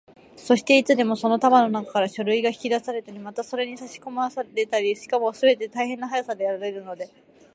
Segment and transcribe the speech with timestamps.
[0.35, 7.07] そして、いつでもその束のなかから書類が引き出されたり、またそれにさしこまれたりされ、しかもすべて大変な速さでやられるので、